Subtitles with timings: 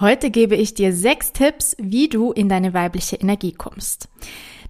[0.00, 4.08] Heute gebe ich dir sechs Tipps, wie du in deine weibliche Energie kommst.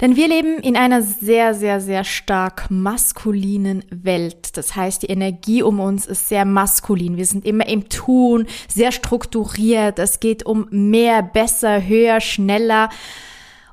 [0.00, 4.56] Denn wir leben in einer sehr, sehr, sehr stark maskulinen Welt.
[4.56, 7.16] Das heißt, die Energie um uns ist sehr maskulin.
[7.16, 10.00] Wir sind immer im Tun, sehr strukturiert.
[10.00, 12.88] Es geht um mehr, besser, höher, schneller.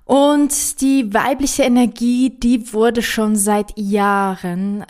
[0.05, 4.85] Und die weibliche Energie, die wurde schon seit Jahren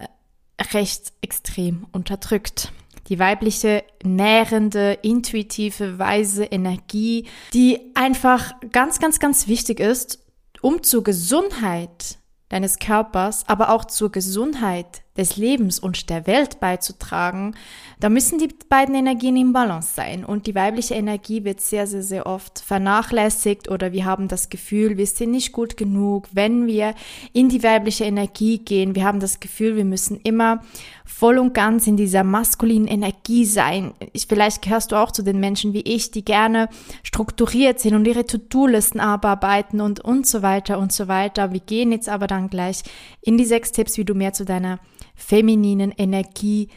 [0.74, 2.74] recht extrem unterdrückt.
[3.10, 10.20] Die weibliche, nährende, intuitive, weise Energie, die einfach ganz, ganz, ganz wichtig ist
[10.62, 12.18] um zur Gesundheit
[12.50, 17.56] deines Körpers, aber auch zur Gesundheit des Lebens und der Welt beizutragen,
[18.00, 20.24] da müssen die beiden Energien im Balance sein.
[20.24, 24.98] Und die weibliche Energie wird sehr, sehr, sehr oft vernachlässigt oder wir haben das Gefühl,
[24.98, 26.94] wir sind nicht gut genug, wenn wir
[27.34, 28.96] in die weibliche Energie gehen.
[28.96, 30.64] Wir haben das Gefühl, wir müssen immer
[31.04, 33.94] voll und ganz in dieser maskulinen Energie sein.
[34.14, 36.70] Ich, vielleicht gehörst du auch zu den Menschen wie ich, die gerne
[37.04, 41.52] strukturiert sind und ihre To-Do-Listen abarbeiten und, und so weiter und so weiter.
[41.52, 42.84] Wir gehen jetzt aber dann gleich
[43.22, 44.80] in die sechs Tipps, wie du mehr zu deiner
[45.16, 46.70] femininen Energie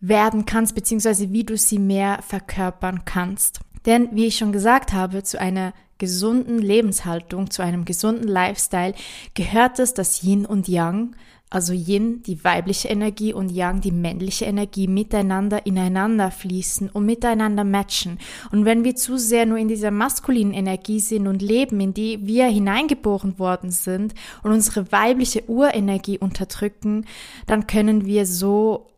[0.00, 3.60] werden kannst, beziehungsweise wie du sie mehr verkörpern kannst.
[3.86, 8.94] Denn, wie ich schon gesagt habe, zu einer gesunden Lebenshaltung, zu einem gesunden Lifestyle
[9.34, 11.14] gehört es, dass Yin und Yang,
[11.50, 17.62] also Yin, die weibliche Energie und Yang, die männliche Energie, miteinander ineinander fließen und miteinander
[17.62, 18.18] matchen.
[18.50, 22.26] Und wenn wir zu sehr nur in dieser maskulinen Energie sind und leben, in die
[22.26, 27.06] wir hineingeboren worden sind und unsere weibliche Urenergie unterdrücken,
[27.46, 28.88] dann können wir so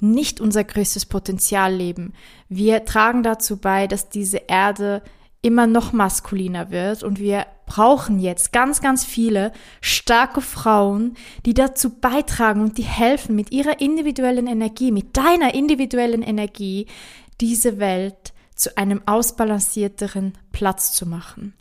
[0.00, 2.14] nicht unser größtes Potenzial leben.
[2.48, 5.02] Wir tragen dazu bei, dass diese Erde
[5.42, 11.16] immer noch maskuliner wird und wir brauchen jetzt ganz, ganz viele starke Frauen,
[11.46, 16.86] die dazu beitragen und die helfen mit ihrer individuellen Energie, mit deiner individuellen Energie,
[17.40, 21.54] diese Welt zu einem ausbalancierteren Platz zu machen.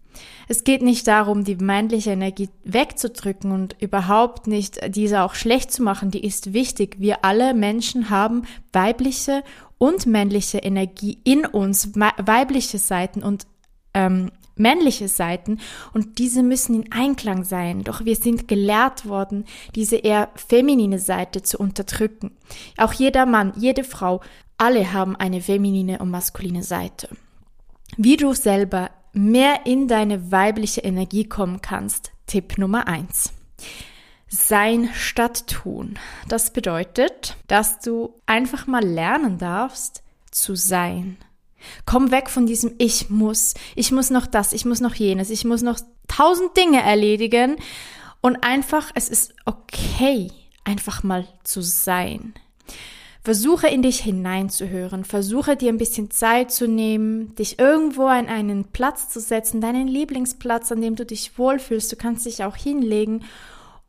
[0.47, 5.83] Es geht nicht darum, die männliche Energie wegzudrücken und überhaupt nicht diese auch schlecht zu
[5.83, 6.09] machen.
[6.09, 6.95] Die ist wichtig.
[6.99, 8.43] Wir alle Menschen haben
[8.73, 9.43] weibliche
[9.77, 13.45] und männliche Energie in uns, weibliche Seiten und
[13.93, 15.59] ähm, männliche Seiten
[15.93, 17.83] und diese müssen in Einklang sein.
[17.83, 22.31] Doch wir sind gelehrt worden, diese eher feminine Seite zu unterdrücken.
[22.77, 24.21] Auch jeder Mann, jede Frau,
[24.57, 27.09] alle haben eine feminine und maskuline Seite.
[27.95, 33.31] Wie du selber mehr in deine weibliche Energie kommen kannst, Tipp Nummer eins:
[34.27, 35.97] Sein statt tun.
[36.27, 41.17] Das bedeutet, dass du einfach mal lernen darfst zu sein
[41.85, 45.45] Komm weg von diesem Ich muss, ich muss noch das, ich muss noch jenes, ich
[45.45, 47.57] muss noch tausend Dinge erledigen
[48.21, 50.31] und einfach, es ist okay,
[50.63, 52.33] einfach mal zu sein.
[53.23, 58.65] Versuche in dich hineinzuhören, versuche dir ein bisschen Zeit zu nehmen, dich irgendwo an einen
[58.71, 61.91] Platz zu setzen, deinen Lieblingsplatz, an dem du dich wohlfühlst.
[61.91, 63.25] Du kannst dich auch hinlegen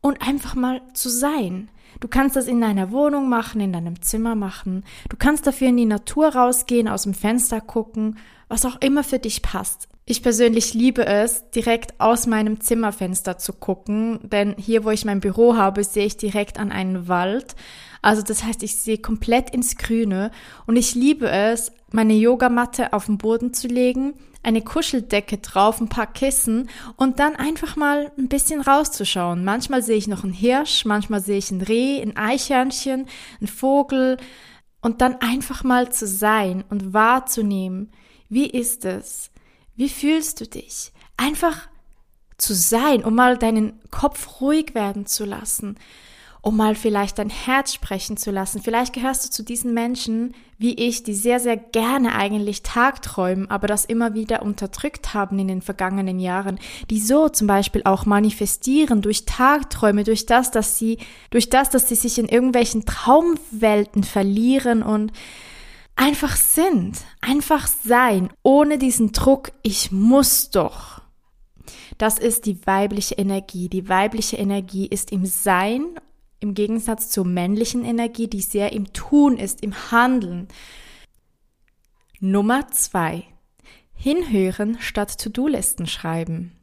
[0.01, 1.69] und einfach mal zu sein.
[1.99, 4.85] Du kannst das in deiner Wohnung machen, in deinem Zimmer machen.
[5.09, 8.17] Du kannst dafür in die Natur rausgehen, aus dem Fenster gucken,
[8.47, 9.88] was auch immer für dich passt.
[10.11, 15.19] Ich persönlich liebe es, direkt aus meinem Zimmerfenster zu gucken, denn hier, wo ich mein
[15.19, 17.55] Büro habe, sehe ich direkt an einen Wald.
[18.01, 20.31] Also das heißt, ich sehe komplett ins Grüne
[20.65, 25.89] und ich liebe es, meine Yogamatte auf den Boden zu legen, eine Kuscheldecke drauf, ein
[25.89, 29.45] paar Kissen und dann einfach mal ein bisschen rauszuschauen.
[29.45, 33.05] Manchmal sehe ich noch einen Hirsch, manchmal sehe ich ein Reh, ein Eichhörnchen,
[33.41, 34.17] ein Vogel
[34.81, 37.91] und dann einfach mal zu sein und wahrzunehmen,
[38.27, 39.29] wie ist es?
[39.79, 40.91] Wie fühlst du dich?
[41.15, 41.69] Einfach
[42.37, 45.77] zu sein, um mal deinen Kopf ruhig werden zu lassen
[46.41, 48.61] um mal vielleicht dein Herz sprechen zu lassen.
[48.61, 53.67] Vielleicht gehörst du zu diesen Menschen wie ich, die sehr, sehr gerne eigentlich tagträumen, aber
[53.67, 56.59] das immer wieder unterdrückt haben in den vergangenen Jahren,
[56.89, 60.97] die so zum Beispiel auch manifestieren durch Tagträume, durch das, dass sie,
[61.29, 65.13] durch das, dass sie sich in irgendwelchen Traumwelten verlieren und
[65.99, 71.01] einfach sind, einfach sein, ohne diesen Druck, ich muss doch.
[71.97, 73.67] Das ist die weibliche Energie.
[73.67, 75.99] Die weibliche Energie ist im Sein,
[76.39, 80.47] im Gegensatz zur männlichen Energie, die sehr im Tun ist, im Handeln.
[82.21, 83.25] Nummer zwei.
[83.93, 86.53] Hinhören statt To-Do-Listen schreiben.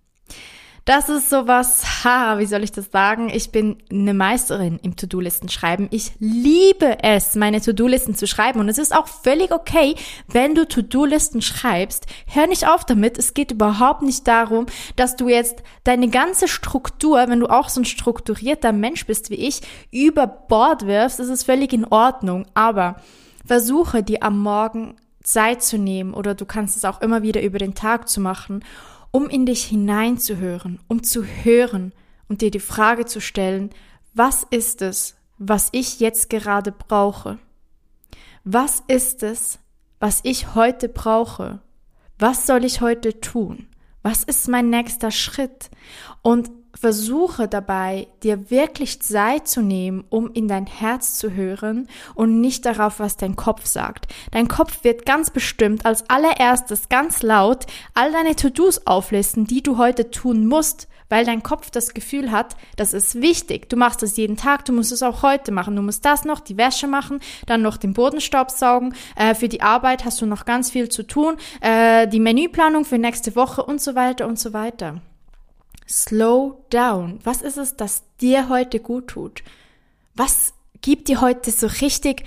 [0.86, 3.28] Das ist sowas, ha, wie soll ich das sagen?
[3.28, 5.88] Ich bin eine Meisterin im To-Do-Listen schreiben.
[5.90, 8.60] Ich liebe es, meine To-Do-Listen zu schreiben.
[8.60, 9.96] Und es ist auch völlig okay,
[10.28, 12.06] wenn du To-Do-Listen schreibst.
[12.28, 13.18] Hör nicht auf damit.
[13.18, 17.80] Es geht überhaupt nicht darum, dass du jetzt deine ganze Struktur, wenn du auch so
[17.80, 21.18] ein strukturierter Mensch bist wie ich, über Bord wirfst.
[21.18, 22.46] Das ist völlig in Ordnung.
[22.54, 23.00] Aber
[23.44, 24.94] versuche dir am Morgen
[25.24, 28.62] Zeit zu nehmen oder du kannst es auch immer wieder über den Tag zu machen
[29.10, 31.92] um in dich hineinzuhören, um zu hören
[32.28, 33.70] und dir die Frage zu stellen,
[34.14, 37.38] was ist es, was ich jetzt gerade brauche?
[38.44, 39.58] Was ist es,
[39.98, 41.60] was ich heute brauche?
[42.18, 43.66] Was soll ich heute tun?
[44.02, 45.70] Was ist mein nächster Schritt?
[46.22, 52.40] Und versuche dabei, dir wirklich Zeit zu nehmen, um in dein Herz zu hören und
[52.40, 54.12] nicht darauf, was dein Kopf sagt.
[54.30, 59.78] Dein Kopf wird ganz bestimmt als allererstes ganz laut all deine To-Dos auflisten, die du
[59.78, 63.68] heute tun musst, weil dein Kopf das Gefühl hat, das ist wichtig.
[63.68, 65.76] Du machst es jeden Tag, du musst es auch heute machen.
[65.76, 68.94] Du musst das noch, die Wäsche machen, dann noch den Bodenstaub saugen.
[69.14, 72.98] Äh, für die Arbeit hast du noch ganz viel zu tun, äh, die Menüplanung für
[72.98, 75.00] nächste Woche und so weiter und so weiter.
[75.88, 77.20] Slow down.
[77.24, 79.42] Was ist es, das dir heute gut tut?
[80.14, 82.24] Was gibt dir heute so richtig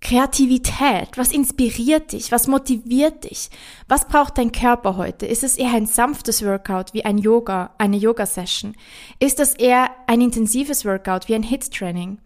[0.00, 1.16] Kreativität?
[1.16, 2.32] Was inspiriert dich?
[2.32, 3.50] Was motiviert dich?
[3.88, 5.26] Was braucht dein Körper heute?
[5.26, 8.74] Ist es eher ein sanftes Workout wie ein Yoga, eine Yoga-Session?
[9.20, 12.18] Ist es eher ein intensives Workout wie ein Hit-Training?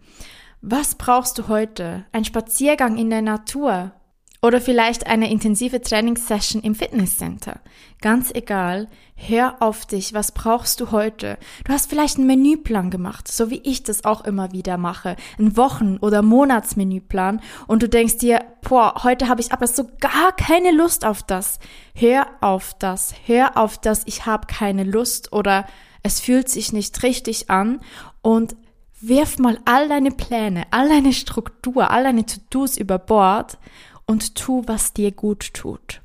[0.61, 2.05] Was brauchst du heute?
[2.11, 3.91] Ein Spaziergang in der Natur?
[4.41, 7.59] Oder vielleicht eine intensive Trainingssession im Fitnesscenter.
[8.01, 11.39] Ganz egal, hör auf dich, was brauchst du heute?
[11.65, 15.57] Du hast vielleicht einen Menüplan gemacht, so wie ich das auch immer wieder mache, einen
[15.57, 20.71] Wochen- oder Monatsmenüplan und du denkst dir, boah, heute habe ich aber so gar keine
[20.71, 21.57] Lust auf das.
[21.95, 25.65] Hör auf das, hör auf das, ich habe keine Lust oder
[26.03, 27.79] es fühlt sich nicht richtig an
[28.21, 28.55] und
[29.01, 33.57] wirf mal all deine Pläne, all deine Struktur, all deine To-Dos über Bord
[34.07, 36.01] und tu, was dir gut tut.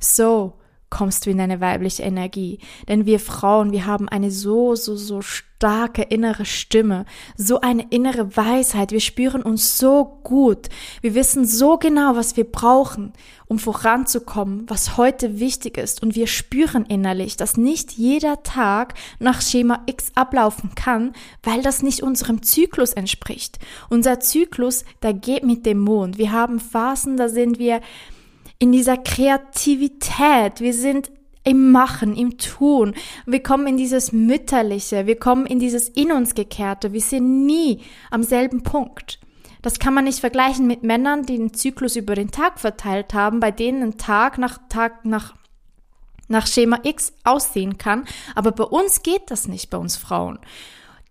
[0.00, 0.54] So
[0.92, 2.58] kommst du in deine weibliche Energie.
[2.86, 8.36] Denn wir Frauen, wir haben eine so, so, so starke innere Stimme, so eine innere
[8.36, 8.92] Weisheit.
[8.92, 10.68] Wir spüren uns so gut.
[11.00, 13.14] Wir wissen so genau, was wir brauchen,
[13.46, 16.02] um voranzukommen, was heute wichtig ist.
[16.02, 21.82] Und wir spüren innerlich, dass nicht jeder Tag nach Schema X ablaufen kann, weil das
[21.82, 23.58] nicht unserem Zyklus entspricht.
[23.88, 26.18] Unser Zyklus, da geht mit dem Mond.
[26.18, 27.80] Wir haben Phasen, da sind wir
[28.62, 30.60] in dieser Kreativität.
[30.60, 31.10] Wir sind
[31.42, 32.94] im Machen, im Tun.
[33.26, 36.92] Wir kommen in dieses Mütterliche, wir kommen in dieses in uns gekehrte.
[36.92, 37.80] Wir sind nie
[38.12, 39.18] am selben Punkt.
[39.62, 43.40] Das kann man nicht vergleichen mit Männern, die den Zyklus über den Tag verteilt haben,
[43.40, 45.34] bei denen ein Tag nach Tag nach
[46.28, 48.04] nach Schema X aussehen kann.
[48.36, 50.38] Aber bei uns geht das nicht, bei uns Frauen.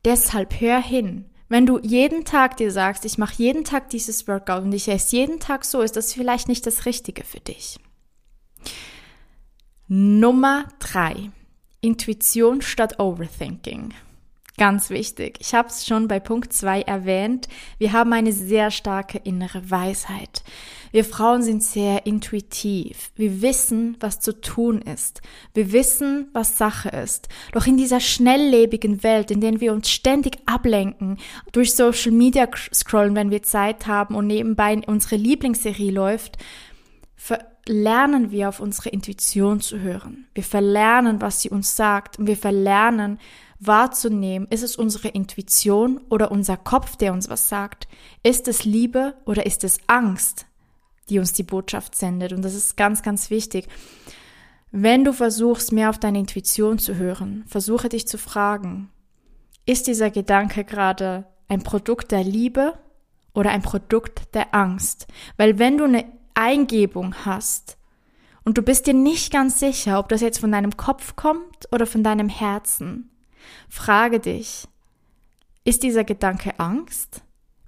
[0.05, 1.25] Deshalb hör hin.
[1.51, 5.17] Wenn du jeden Tag dir sagst, ich mache jeden Tag dieses Workout und ich esse
[5.17, 7.77] jeden Tag so, ist das vielleicht nicht das Richtige für dich.
[9.89, 11.29] Nummer drei:
[11.81, 13.93] Intuition statt Overthinking.
[14.61, 15.39] Ganz wichtig.
[15.39, 17.47] Ich habe es schon bei Punkt 2 erwähnt.
[17.79, 20.43] Wir haben eine sehr starke innere Weisheit.
[20.91, 23.09] Wir Frauen sind sehr intuitiv.
[23.15, 25.23] Wir wissen, was zu tun ist.
[25.55, 27.27] Wir wissen, was Sache ist.
[27.53, 31.17] Doch in dieser schnelllebigen Welt, in der wir uns ständig ablenken,
[31.53, 36.37] durch Social Media scrollen, wenn wir Zeit haben und nebenbei unsere Lieblingsserie läuft,
[37.15, 40.27] verlernen wir auf unsere Intuition zu hören.
[40.35, 43.17] Wir verlernen, was sie uns sagt und wir verlernen,
[43.61, 47.87] wahrzunehmen, ist es unsere Intuition oder unser Kopf, der uns was sagt?
[48.23, 50.47] Ist es Liebe oder ist es Angst,
[51.09, 52.33] die uns die Botschaft sendet?
[52.33, 53.67] Und das ist ganz, ganz wichtig.
[54.71, 58.89] Wenn du versuchst, mehr auf deine Intuition zu hören, versuche dich zu fragen,
[59.65, 62.73] ist dieser Gedanke gerade ein Produkt der Liebe
[63.35, 65.07] oder ein Produkt der Angst?
[65.37, 67.77] Weil wenn du eine Eingebung hast
[68.43, 71.85] und du bist dir nicht ganz sicher, ob das jetzt von deinem Kopf kommt oder
[71.85, 73.11] von deinem Herzen,
[73.69, 74.67] Frage dich,
[75.63, 77.21] ist dieser Gedanke Angst?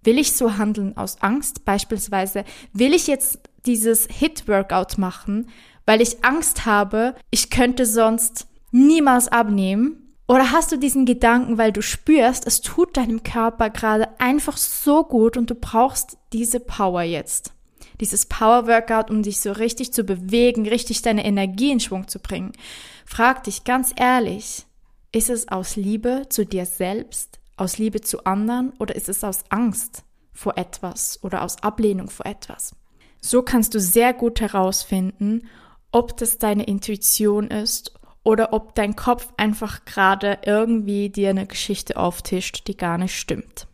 [0.04, 1.66] Will ich so handeln aus Angst?
[1.66, 5.50] Beispielsweise, will ich jetzt dieses Hit-Workout machen,
[5.86, 10.16] weil ich Angst habe, ich könnte sonst niemals abnehmen?
[10.28, 15.04] Oder hast du diesen Gedanken, weil du spürst, es tut deinem Körper gerade einfach so
[15.04, 17.54] gut und du brauchst diese Power jetzt?
[18.00, 22.54] Dieses Power-Workout, um dich so richtig zu bewegen, richtig deine Energie in Schwung zu bringen.
[23.06, 24.66] frag dich ganz ehrlich,
[25.14, 29.44] ist es aus Liebe zu dir selbst, aus Liebe zu anderen oder ist es aus
[29.50, 30.04] Angst
[30.34, 32.76] vor etwas oder aus Ablehnung vor etwas?
[33.22, 35.48] So kannst du sehr gut herausfinden,
[35.92, 37.94] ob das deine Intuition ist
[38.24, 43.68] oder ob dein Kopf einfach gerade irgendwie dir eine Geschichte auftischt, die gar nicht stimmt.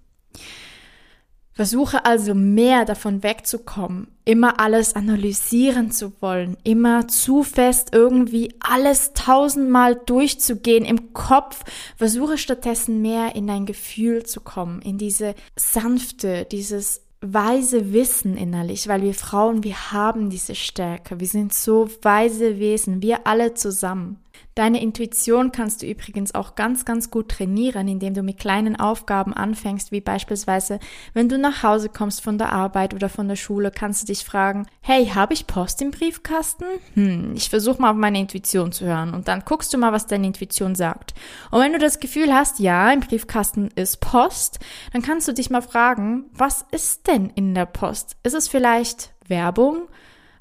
[1.59, 9.11] Versuche also mehr davon wegzukommen, immer alles analysieren zu wollen, immer zu fest irgendwie alles
[9.13, 11.65] tausendmal durchzugehen im Kopf.
[11.97, 18.87] Versuche stattdessen mehr in dein Gefühl zu kommen, in diese sanfte, dieses weise Wissen innerlich,
[18.87, 21.19] weil wir Frauen, wir haben diese Stärke.
[21.19, 24.19] Wir sind so weise Wesen, wir alle zusammen.
[24.55, 29.33] Deine Intuition kannst du übrigens auch ganz, ganz gut trainieren, indem du mit kleinen Aufgaben
[29.33, 30.79] anfängst, wie beispielsweise,
[31.13, 34.25] wenn du nach Hause kommst von der Arbeit oder von der Schule, kannst du dich
[34.25, 36.65] fragen, hey, habe ich Post im Briefkasten?
[36.95, 40.07] Hm, ich versuche mal auf meine Intuition zu hören und dann guckst du mal, was
[40.07, 41.13] deine Intuition sagt.
[41.51, 44.59] Und wenn du das Gefühl hast, ja, im Briefkasten ist Post,
[44.91, 48.17] dann kannst du dich mal fragen, was ist denn in der Post?
[48.23, 49.87] Ist es vielleicht Werbung?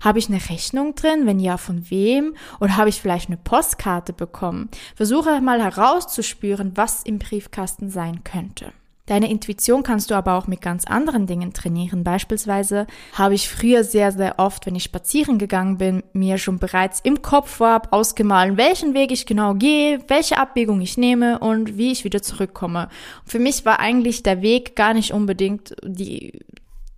[0.00, 1.26] Habe ich eine Rechnung drin?
[1.26, 2.34] Wenn ja, von wem?
[2.60, 4.68] Oder habe ich vielleicht eine Postkarte bekommen?
[4.94, 8.72] Versuche mal herauszuspüren, was im Briefkasten sein könnte.
[9.08, 12.04] Deine Intuition kannst du aber auch mit ganz anderen Dingen trainieren.
[12.04, 17.00] Beispielsweise habe ich früher sehr, sehr oft, wenn ich spazieren gegangen bin, mir schon bereits
[17.00, 21.90] im Kopf vorab ausgemahlen, welchen Weg ich genau gehe, welche Abbiegung ich nehme und wie
[21.90, 22.90] ich wieder zurückkomme.
[23.24, 26.40] Für mich war eigentlich der Weg gar nicht unbedingt die,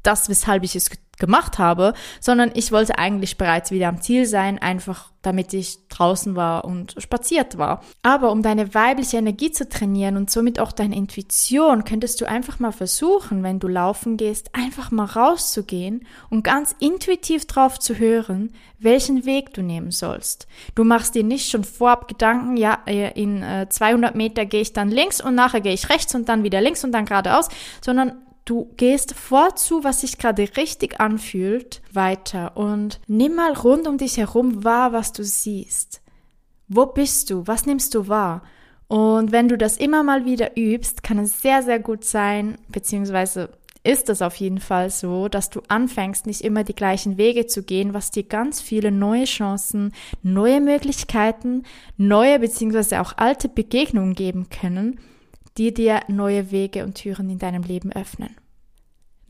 [0.02, 0.90] das, weshalb ich es
[1.20, 6.34] gemacht habe, sondern ich wollte eigentlich bereits wieder am Ziel sein, einfach damit ich draußen
[6.34, 7.82] war und spaziert war.
[8.02, 12.58] Aber um deine weibliche Energie zu trainieren und somit auch deine Intuition, könntest du einfach
[12.58, 18.54] mal versuchen, wenn du laufen gehst, einfach mal rauszugehen und ganz intuitiv drauf zu hören,
[18.78, 20.46] welchen Weg du nehmen sollst.
[20.74, 24.72] Du machst dir nicht schon vorab Gedanken, ja, äh, in 200 äh, Meter gehe ich
[24.72, 27.48] dann links und nachher gehe ich rechts und dann wieder links und dann geradeaus,
[27.82, 28.16] sondern
[28.50, 34.16] Du gehst vorzu, was sich gerade richtig anfühlt, weiter und nimm mal rund um dich
[34.16, 36.02] herum wahr, was du siehst.
[36.66, 37.46] Wo bist du?
[37.46, 38.42] Was nimmst du wahr?
[38.88, 43.50] Und wenn du das immer mal wieder übst, kann es sehr, sehr gut sein, beziehungsweise
[43.84, 47.62] ist es auf jeden Fall so, dass du anfängst, nicht immer die gleichen Wege zu
[47.62, 49.92] gehen, was dir ganz viele neue Chancen,
[50.24, 51.62] neue Möglichkeiten,
[51.96, 54.98] neue beziehungsweise auch alte Begegnungen geben können,
[55.56, 58.39] die dir neue Wege und Türen in deinem Leben öffnen.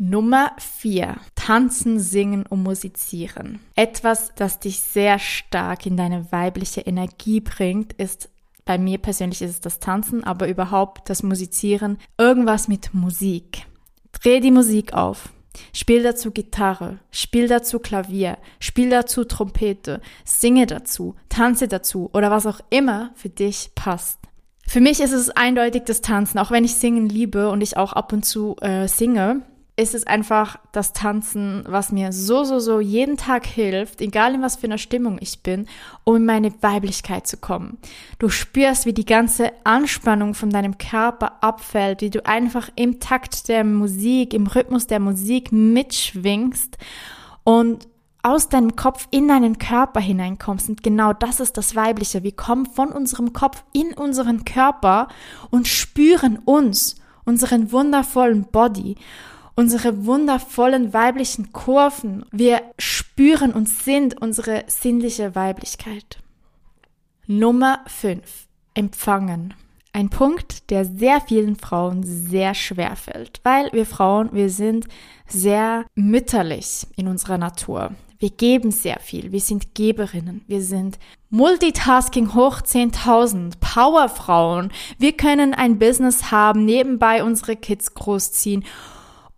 [0.03, 1.19] Nummer 4.
[1.35, 3.61] Tanzen, singen und musizieren.
[3.75, 8.31] Etwas, das dich sehr stark in deine weibliche Energie bringt, ist
[8.65, 11.99] bei mir persönlich ist es das Tanzen, aber überhaupt das Musizieren.
[12.17, 13.67] Irgendwas mit Musik.
[14.13, 15.35] Dreh die Musik auf.
[15.75, 22.47] Spiel dazu Gitarre, spiel dazu Klavier, spiel dazu Trompete, singe dazu, tanze dazu oder was
[22.47, 24.19] auch immer für dich passt.
[24.67, 27.93] Für mich ist es eindeutig das Tanzen, auch wenn ich Singen liebe und ich auch
[27.93, 29.43] ab und zu äh, singe
[29.81, 34.43] ist es einfach das Tanzen, was mir so, so, so jeden Tag hilft, egal in
[34.43, 35.67] was für einer Stimmung ich bin,
[36.05, 37.79] um in meine Weiblichkeit zu kommen.
[38.19, 43.49] Du spürst, wie die ganze Anspannung von deinem Körper abfällt, wie du einfach im Takt
[43.49, 46.77] der Musik, im Rhythmus der Musik mitschwingst
[47.43, 47.89] und
[48.23, 50.69] aus deinem Kopf in deinen Körper hineinkommst.
[50.69, 52.23] Und genau das ist das Weibliche.
[52.23, 55.09] Wir kommen von unserem Kopf in unseren Körper
[55.51, 58.97] und spüren uns, unseren wundervollen Body
[59.61, 62.25] unsere wundervollen weiblichen Kurven.
[62.33, 66.17] Wir spüren und sind unsere sinnliche Weiblichkeit.
[67.27, 68.23] Nummer 5.
[68.73, 69.53] Empfangen.
[69.93, 74.87] Ein Punkt, der sehr vielen Frauen sehr schwer fällt, weil wir Frauen, wir sind
[75.29, 77.91] sehr mütterlich in unserer Natur.
[78.19, 79.31] Wir geben sehr viel.
[79.31, 80.43] Wir sind Geberinnen.
[80.47, 80.99] Wir sind
[81.29, 83.59] Multitasking hoch 10.000.
[83.61, 84.73] Powerfrauen.
[84.97, 88.65] Wir können ein Business haben, nebenbei unsere Kids großziehen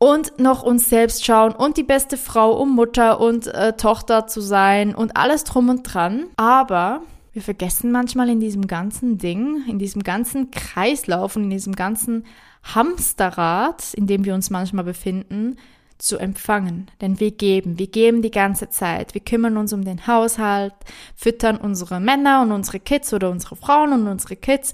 [0.02, 4.40] und noch uns selbst schauen und die beste Frau und Mutter und äh, Tochter zu
[4.40, 6.24] sein und alles drum und dran.
[6.34, 11.76] Aber wir vergessen manchmal in diesem ganzen Ding, in diesem ganzen Kreislauf und in diesem
[11.76, 12.26] ganzen
[12.64, 15.54] Hamsterrad, in dem wir uns manchmal befinden,
[15.98, 16.90] zu empfangen.
[17.00, 19.14] Denn wir geben, wir geben die ganze Zeit.
[19.14, 20.74] Wir kümmern uns um den Haushalt,
[21.14, 24.72] füttern unsere Männer und unsere Kids oder unsere Frauen und unsere Kids,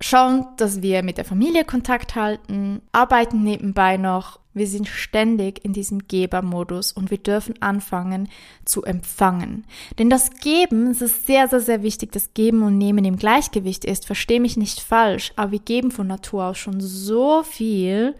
[0.00, 5.72] schauen, dass wir mit der Familie Kontakt halten, arbeiten nebenbei noch wir sind ständig in
[5.72, 8.28] diesem Gebermodus und wir dürfen anfangen
[8.64, 9.64] zu empfangen.
[9.98, 13.84] Denn das Geben, es ist sehr, sehr, sehr wichtig, dass Geben und Nehmen im Gleichgewicht
[13.84, 14.04] ist.
[14.04, 18.14] Verstehe mich nicht falsch, aber wir geben von Natur aus schon so viel,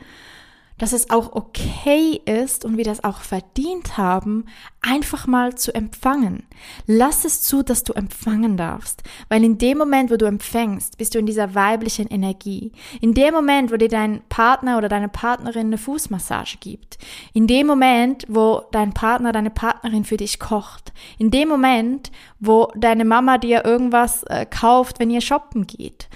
[0.79, 4.47] dass es auch okay ist und wir das auch verdient haben,
[4.81, 6.45] einfach mal zu empfangen.
[6.87, 11.15] Lass es zu, dass du empfangen darfst, weil in dem Moment, wo du empfängst, bist
[11.15, 12.73] du in dieser weiblichen Energie.
[13.01, 16.99] In dem Moment, wo dir dein Partner oder deine Partnerin eine Fußmassage gibt.
[17.33, 20.93] In dem Moment, wo dein Partner, deine Partnerin für dich kocht.
[21.19, 26.09] In dem Moment, wo deine Mama dir irgendwas äh, kauft, wenn ihr shoppen geht.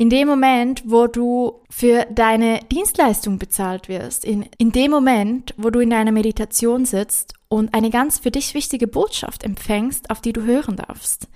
[0.00, 5.70] In dem Moment, wo du für deine Dienstleistung bezahlt wirst, in, in dem Moment, wo
[5.70, 10.32] du in deiner Meditation sitzt und eine ganz für dich wichtige Botschaft empfängst, auf die
[10.32, 11.26] du hören darfst.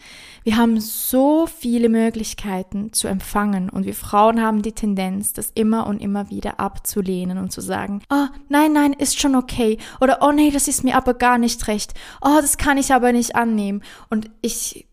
[0.45, 5.89] Wir haben so viele Möglichkeiten zu empfangen und wir Frauen haben die Tendenz, das immer
[5.89, 10.31] und immer wieder abzulehnen und zu sagen, oh, nein, nein, ist schon okay oder oh
[10.31, 11.95] nee, das ist mir aber gar nicht recht.
[12.21, 13.83] Oh, das kann ich aber nicht annehmen.
[14.09, 14.87] Und ich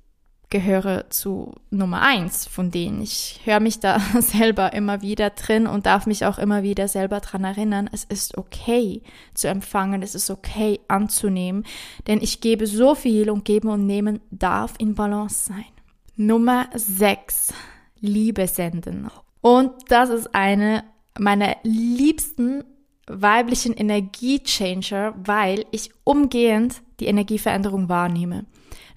[0.50, 3.02] gehöre zu Nummer eins von denen.
[3.02, 7.20] Ich höre mich da selber immer wieder drin und darf mich auch immer wieder selber
[7.20, 9.04] dran erinnern, es ist okay
[9.34, 11.66] zu empfangen, es ist okay anzunehmen,
[12.08, 15.66] denn ich gebe so viel und geben und nehmen darf in Balance sein.
[16.16, 17.54] Nummer sechs,
[18.00, 19.10] Liebe senden.
[19.42, 20.84] Und das ist eine
[21.18, 22.64] meiner liebsten
[23.08, 28.46] weiblichen Energiechanger, weil ich umgehend die Energieveränderung wahrnehme.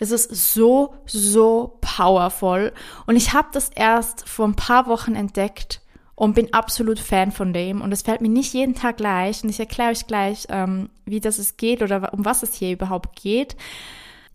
[0.03, 2.73] Es ist so, so powerful.
[3.07, 5.81] Und ich habe das erst vor ein paar Wochen entdeckt
[6.17, 7.81] und bin absolut Fan von dem.
[7.81, 9.45] Und es fällt mir nicht jeden Tag gleich.
[9.45, 12.73] Und ich erkläre euch gleich, ähm, wie das es geht oder um was es hier
[12.73, 13.55] überhaupt geht.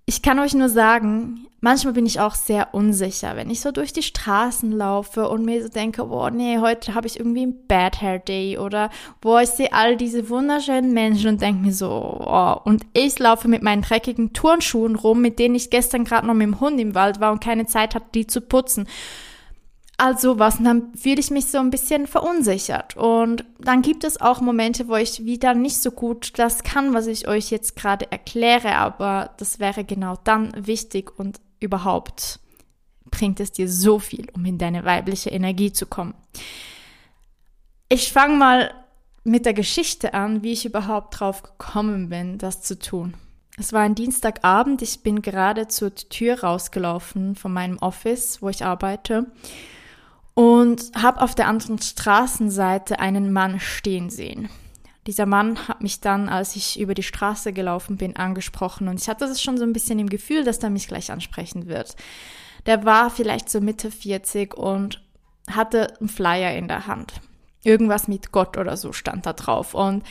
[0.09, 3.91] Ich kann euch nur sagen, manchmal bin ich auch sehr unsicher, wenn ich so durch
[3.91, 8.01] die Straßen laufe und mir so denke, boah, nee, heute habe ich irgendwie ein Bad
[8.01, 12.55] Hair Day oder boah, ich sehe all diese wunderschönen Menschen und denke mir so, oh,
[12.63, 16.47] und ich laufe mit meinen dreckigen Turnschuhen rum, mit denen ich gestern gerade noch mit
[16.47, 18.87] dem Hund im Wald war und keine Zeit hatte, die zu putzen
[19.97, 22.95] also was, dann fühle ich mich so ein bisschen verunsichert.
[22.95, 27.07] Und dann gibt es auch Momente, wo ich wieder nicht so gut das kann, was
[27.07, 32.39] ich euch jetzt gerade erkläre, aber das wäre genau dann wichtig und überhaupt
[33.09, 36.13] bringt es dir so viel, um in deine weibliche Energie zu kommen.
[37.89, 38.71] Ich fange mal
[39.23, 43.15] mit der Geschichte an, wie ich überhaupt drauf gekommen bin, das zu tun.
[43.57, 48.63] Es war ein Dienstagabend, ich bin gerade zur Tür rausgelaufen von meinem Office, wo ich
[48.63, 49.25] arbeite
[50.37, 54.49] und habe auf der anderen Straßenseite einen Mann stehen sehen.
[55.07, 59.09] Dieser Mann hat mich dann, als ich über die Straße gelaufen bin, angesprochen und ich
[59.09, 61.95] hatte das schon so ein bisschen im Gefühl, dass er mich gleich ansprechen wird.
[62.67, 65.01] Der war vielleicht so Mitte 40 und
[65.49, 67.13] hatte einen Flyer in der Hand.
[67.63, 70.03] Irgendwas mit Gott oder so stand da drauf und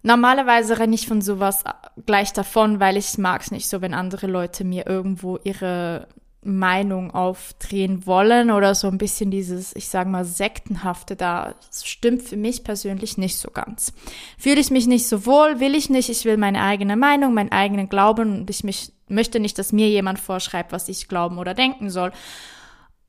[0.00, 1.64] Normalerweise renne ich von sowas
[2.06, 6.06] gleich davon, weil ich mag es nicht so, wenn andere Leute mir irgendwo ihre
[6.48, 12.36] Meinung aufdrehen wollen oder so ein bisschen dieses, ich sage mal, sektenhafte da stimmt für
[12.36, 13.92] mich persönlich nicht so ganz.
[14.38, 17.52] Fühle ich mich nicht so wohl, will ich nicht, ich will meine eigene Meinung, meinen
[17.52, 21.54] eigenen Glauben und ich mich, möchte nicht, dass mir jemand vorschreibt, was ich glauben oder
[21.54, 22.12] denken soll.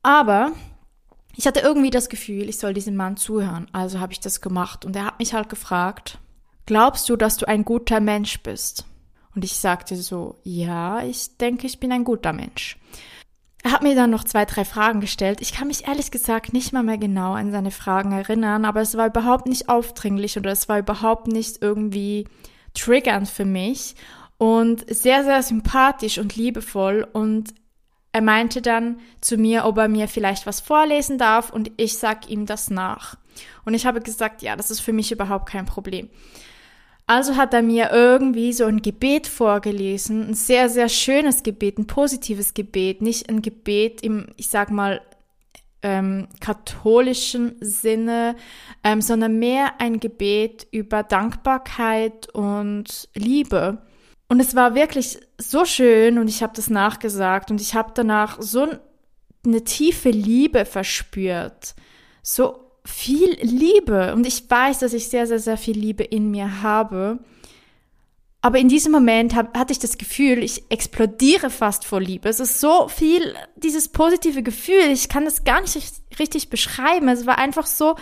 [0.04, 0.52] Aber
[1.36, 4.84] ich hatte irgendwie das Gefühl, ich soll diesem Mann zuhören, also habe ich das gemacht
[4.84, 6.20] und er hat mich halt gefragt,
[6.66, 8.86] glaubst du, dass du ein guter Mensch bist?
[9.34, 12.78] Und ich sagte so, ja, ich denke, ich bin ein guter Mensch.
[13.70, 15.42] Er hat mir dann noch zwei, drei Fragen gestellt.
[15.42, 18.98] Ich kann mich ehrlich gesagt nicht mal mehr genau an seine Fragen erinnern, aber es
[18.98, 22.28] war überhaupt nicht aufdringlich oder es war überhaupt nicht irgendwie
[22.74, 23.94] triggernd für mich
[24.40, 27.54] und sehr, sehr sympathisch und liebevoll und
[28.12, 32.28] er meinte dann zu mir, ob er mir vielleicht was vorlesen darf und ich sag
[32.28, 33.18] ihm das nach.
[33.66, 36.10] Und ich habe gesagt, ja, das ist für mich überhaupt kein Problem.
[37.10, 41.88] Also hat er mir irgendwie so ein Gebet vorgelesen, ein sehr, sehr schönes Gebet, ein
[41.88, 45.02] positives Gebet, nicht ein Gebet im, ich sag mal,
[45.82, 48.36] ähm, katholischen Sinne,
[48.84, 53.80] ähm, sondern mehr ein Gebet über Dankbarkeit und Liebe.
[54.28, 58.40] Und es war wirklich so schön und ich habe das nachgesagt und ich habe danach
[58.40, 58.68] so
[59.44, 61.74] eine tiefe Liebe verspürt,
[62.22, 66.62] so viel Liebe und ich weiß, dass ich sehr, sehr, sehr viel Liebe in mir
[66.62, 67.20] habe.
[68.42, 72.30] Aber in diesem Moment hab, hatte ich das Gefühl, ich explodiere fast vor Liebe.
[72.30, 75.78] Es ist so viel, dieses positive Gefühl, ich kann das gar nicht
[76.20, 77.10] richtig beschreiben.
[77.10, 77.96] Es war einfach so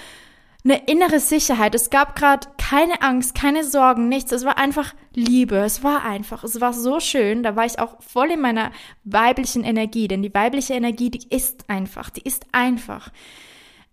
[0.63, 1.73] eine innere Sicherheit.
[1.73, 4.31] Es gab gerade keine Angst, keine Sorgen, nichts.
[4.31, 5.57] Es war einfach Liebe.
[5.57, 6.43] Es war einfach.
[6.43, 7.41] Es war so schön.
[7.41, 8.71] Da war ich auch voll in meiner
[9.05, 10.07] weiblichen Energie.
[10.07, 12.09] Denn die weibliche Energie, die ist einfach.
[12.09, 13.11] Die ist einfach.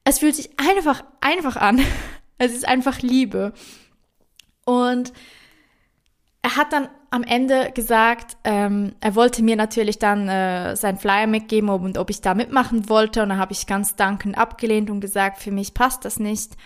[0.05, 1.81] Es fühlt sich einfach, einfach an.
[2.37, 3.53] Es ist einfach Liebe.
[4.64, 5.12] Und
[6.43, 11.29] er hat dann am Ende gesagt, ähm, er wollte mir natürlich dann äh, seinen Flyer
[11.29, 13.23] mitgeben und ob ich da mitmachen wollte.
[13.23, 16.57] Und dann habe ich ganz dankend abgelehnt und gesagt, für mich passt das nicht.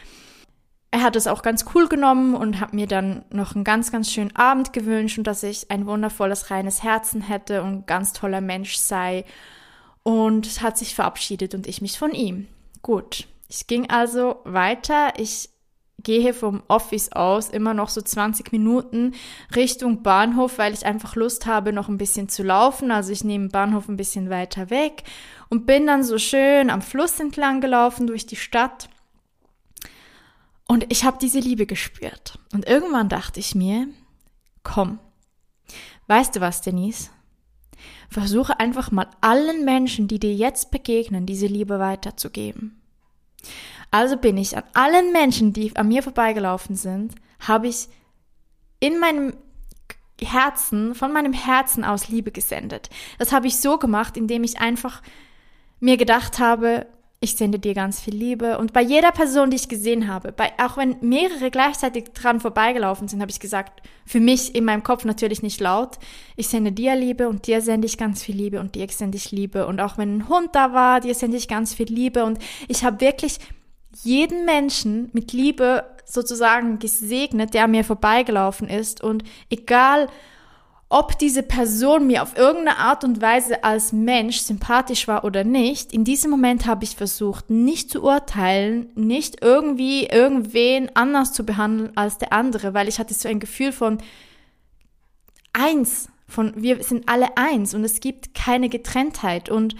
[0.90, 4.10] er hat es auch ganz cool genommen und hat mir dann noch einen ganz, ganz
[4.10, 8.76] schönen Abend gewünscht und dass ich ein wundervolles, reines Herzen hätte und ganz toller Mensch
[8.76, 9.24] sei.
[10.02, 12.48] Und hat sich verabschiedet und ich mich von ihm.
[12.82, 15.12] Gut, ich ging also weiter.
[15.18, 15.50] Ich
[16.02, 19.14] gehe vom Office aus immer noch so 20 Minuten
[19.56, 22.90] Richtung Bahnhof, weil ich einfach Lust habe, noch ein bisschen zu laufen.
[22.90, 25.02] Also ich nehme Bahnhof ein bisschen weiter weg
[25.48, 28.88] und bin dann so schön am Fluss entlang gelaufen durch die Stadt
[30.68, 32.38] und ich habe diese Liebe gespürt.
[32.52, 33.88] Und irgendwann dachte ich mir,
[34.62, 35.00] komm,
[36.06, 37.10] weißt du was, Denise?
[38.08, 42.80] Versuche einfach mal allen Menschen, die dir jetzt begegnen, diese Liebe weiterzugeben.
[43.90, 47.88] Also bin ich an allen Menschen, die an mir vorbeigelaufen sind, habe ich
[48.80, 49.34] in meinem
[50.20, 52.90] Herzen, von meinem Herzen aus Liebe gesendet.
[53.18, 55.02] Das habe ich so gemacht, indem ich einfach
[55.80, 56.86] mir gedacht habe,
[57.20, 58.58] ich sende dir ganz viel Liebe.
[58.58, 63.08] Und bei jeder Person, die ich gesehen habe, bei, auch wenn mehrere gleichzeitig dran vorbeigelaufen
[63.08, 65.98] sind, habe ich gesagt, für mich in meinem Kopf natürlich nicht laut,
[66.36, 69.32] ich sende dir Liebe und dir sende ich ganz viel Liebe und dir sende ich
[69.32, 69.66] Liebe.
[69.66, 72.24] Und auch wenn ein Hund da war, dir sende ich ganz viel Liebe.
[72.24, 73.40] Und ich habe wirklich
[74.04, 79.02] jeden Menschen mit Liebe sozusagen gesegnet, der mir vorbeigelaufen ist.
[79.02, 80.08] Und egal,
[80.90, 85.92] ob diese Person mir auf irgendeine Art und Weise als Mensch sympathisch war oder nicht,
[85.92, 91.92] in diesem Moment habe ich versucht, nicht zu urteilen, nicht irgendwie irgendwen anders zu behandeln
[91.94, 93.98] als der andere, weil ich hatte so ein Gefühl von
[95.52, 99.50] eins, von wir sind alle eins und es gibt keine Getrenntheit.
[99.50, 99.74] Und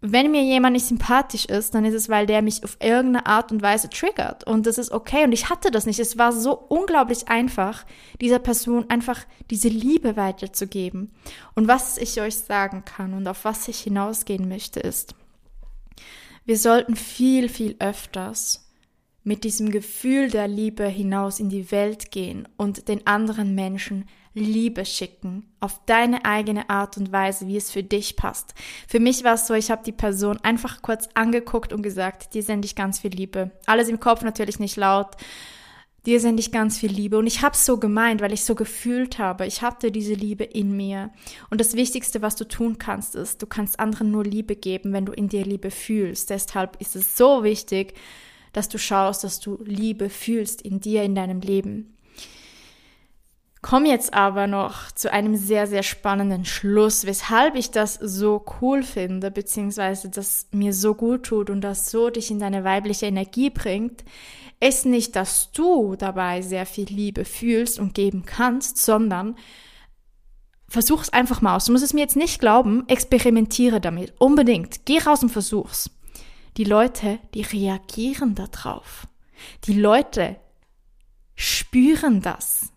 [0.00, 3.50] wenn mir jemand nicht sympathisch ist, dann ist es, weil der mich auf irgendeine Art
[3.50, 4.44] und Weise triggert.
[4.44, 5.24] Und das ist okay.
[5.24, 5.98] Und ich hatte das nicht.
[5.98, 7.84] Es war so unglaublich einfach,
[8.20, 11.10] dieser Person einfach diese Liebe weiterzugeben.
[11.54, 15.16] Und was ich euch sagen kann und auf was ich hinausgehen möchte, ist,
[16.44, 18.67] wir sollten viel, viel öfters
[19.28, 24.86] mit diesem Gefühl der Liebe hinaus in die Welt gehen und den anderen Menschen Liebe
[24.86, 28.54] schicken, auf deine eigene Art und Weise, wie es für dich passt.
[28.86, 32.42] Für mich war es so, ich habe die Person einfach kurz angeguckt und gesagt, dir
[32.42, 33.50] sende ich ganz viel Liebe.
[33.66, 35.16] Alles im Kopf natürlich nicht laut.
[36.06, 37.18] Dir sende ich ganz viel Liebe.
[37.18, 39.44] Und ich habe es so gemeint, weil ich so gefühlt habe.
[39.44, 41.10] Ich hatte diese Liebe in mir.
[41.50, 45.04] Und das Wichtigste, was du tun kannst, ist, du kannst anderen nur Liebe geben, wenn
[45.04, 46.30] du in dir Liebe fühlst.
[46.30, 47.92] Deshalb ist es so wichtig,
[48.58, 51.96] dass du schaust, dass du Liebe fühlst in dir, in deinem Leben.
[53.62, 58.82] Komm jetzt aber noch zu einem sehr, sehr spannenden Schluss, weshalb ich das so cool
[58.82, 63.50] finde, beziehungsweise das mir so gut tut und das so dich in deine weibliche Energie
[63.50, 64.04] bringt,
[64.60, 69.36] ist nicht, dass du dabei sehr viel Liebe fühlst und geben kannst, sondern
[70.68, 71.66] versuch's einfach mal aus.
[71.66, 74.14] Du musst es mir jetzt nicht glauben, experimentiere damit.
[74.18, 74.84] Unbedingt.
[74.84, 75.90] Geh raus und versuch's.
[76.58, 79.06] Die Leute, die reagieren darauf.
[79.64, 80.36] Die Leute
[81.36, 82.72] spüren das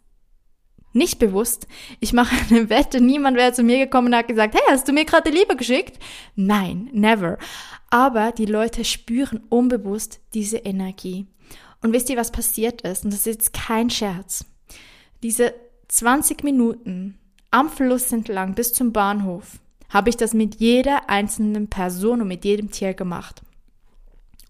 [0.93, 1.67] nicht bewusst.
[1.99, 4.93] Ich mache eine Wette, niemand wäre zu mir gekommen und hat gesagt, hey, hast du
[4.93, 5.97] mir gerade Liebe geschickt?
[6.35, 7.37] Nein, never.
[7.89, 11.25] Aber die Leute spüren unbewusst diese Energie.
[11.81, 13.03] Und wisst ihr, was passiert ist?
[13.03, 14.45] Und das ist jetzt kein Scherz.
[15.23, 15.53] Diese
[15.87, 17.17] 20 Minuten
[17.49, 22.45] am Fluss entlang bis zum Bahnhof habe ich das mit jeder einzelnen Person und mit
[22.45, 23.41] jedem Tier gemacht.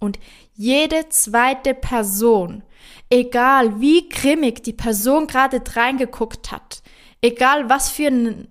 [0.02, 0.20] Und
[0.54, 2.64] jede zweite Person
[3.12, 6.82] egal wie grimmig die Person gerade reingeguckt hat,
[7.22, 8.48] egal was für einen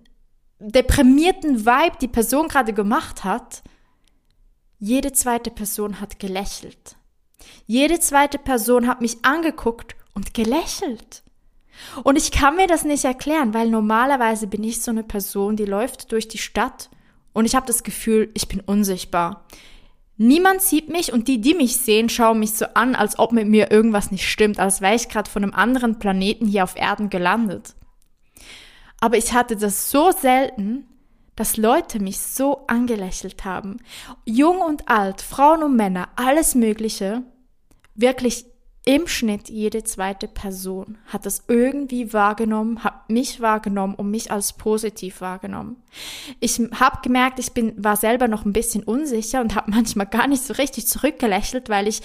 [0.60, 3.62] deprimierten Vibe die Person gerade gemacht hat,
[4.78, 6.96] jede zweite Person hat gelächelt.
[7.66, 11.22] Jede zweite Person hat mich angeguckt und gelächelt.
[12.04, 15.64] Und ich kann mir das nicht erklären, weil normalerweise bin ich so eine Person, die
[15.64, 16.90] läuft durch die Stadt
[17.32, 19.46] und ich habe das Gefühl, ich bin unsichtbar.
[20.22, 23.48] Niemand sieht mich und die, die mich sehen, schauen mich so an, als ob mit
[23.48, 27.08] mir irgendwas nicht stimmt, als wäre ich gerade von einem anderen Planeten hier auf Erden
[27.08, 27.74] gelandet.
[29.00, 30.86] Aber ich hatte das so selten,
[31.36, 33.78] dass Leute mich so angelächelt haben.
[34.26, 37.22] Jung und alt, Frauen und Männer, alles Mögliche.
[37.94, 38.44] Wirklich
[38.84, 44.54] im Schnitt jede zweite Person hat das irgendwie wahrgenommen, hat mich wahrgenommen und mich als
[44.54, 45.76] positiv wahrgenommen.
[46.40, 50.26] Ich habe gemerkt, ich bin war selber noch ein bisschen unsicher und habe manchmal gar
[50.26, 52.00] nicht so richtig zurückgelächelt, weil ich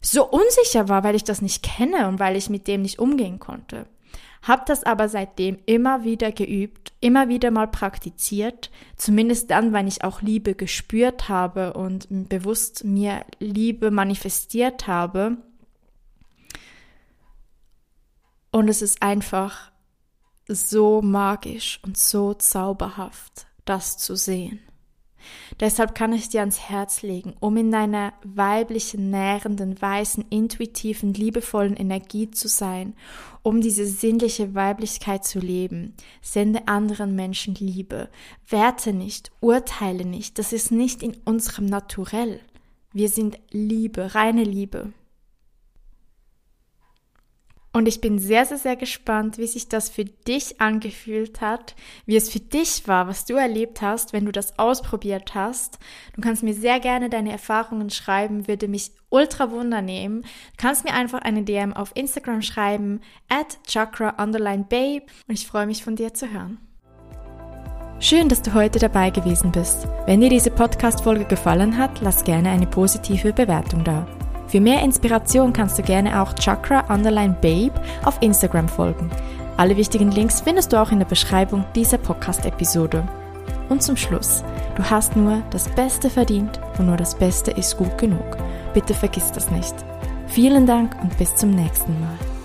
[0.00, 3.38] so unsicher war, weil ich das nicht kenne und weil ich mit dem nicht umgehen
[3.38, 3.86] konnte.
[4.42, 10.04] Hab das aber seitdem immer wieder geübt, immer wieder mal praktiziert, zumindest dann, wenn ich
[10.04, 15.38] auch Liebe gespürt habe und bewusst mir Liebe manifestiert habe
[18.50, 19.70] und es ist einfach
[20.46, 24.60] so magisch und so zauberhaft, das zu sehen.
[25.60, 31.76] Deshalb kann ich dir ans Herz legen, um in deiner weiblichen, nährenden, weißen, intuitiven, liebevollen
[31.76, 32.94] Energie zu sein,
[33.42, 35.94] um diese sinnliche Weiblichkeit zu leben.
[36.22, 38.08] Sende anderen Menschen Liebe.
[38.48, 40.38] Werte nicht, urteile nicht.
[40.38, 42.40] Das ist nicht in unserem Naturell.
[42.92, 44.92] Wir sind Liebe, reine Liebe.
[47.72, 51.76] Und ich bin sehr, sehr, sehr gespannt, wie sich das für dich angefühlt hat,
[52.06, 55.78] wie es für dich war, was du erlebt hast, wenn du das ausprobiert hast.
[56.14, 60.22] Du kannst mir sehr gerne deine Erfahrungen schreiben, würde mich ultra Wunder nehmen.
[60.22, 65.66] Du kannst mir einfach eine DM auf Instagram schreiben, at chakra babe und ich freue
[65.66, 66.58] mich von dir zu hören.
[68.00, 69.88] Schön, dass du heute dabei gewesen bist.
[70.06, 74.06] Wenn dir diese Podcast-Folge gefallen hat, lass gerne eine positive Bewertung da.
[74.48, 77.72] Für mehr Inspiration kannst du gerne auch Chakra Underline Babe
[78.04, 79.10] auf Instagram folgen.
[79.58, 83.06] Alle wichtigen Links findest du auch in der Beschreibung dieser Podcast-Episode.
[83.68, 84.42] Und zum Schluss,
[84.76, 88.38] du hast nur das Beste verdient und nur das Beste ist gut genug.
[88.72, 89.74] Bitte vergiss das nicht.
[90.28, 92.37] Vielen Dank und bis zum nächsten Mal.